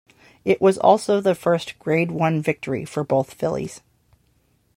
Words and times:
It 0.43 0.59
was 0.59 0.79
also 0.79 1.21
the 1.21 1.35
first 1.35 1.77
Grade 1.77 2.09
One 2.09 2.41
victory 2.41 2.85
for 2.85 3.03
both 3.03 3.35
fillies. 3.35 3.81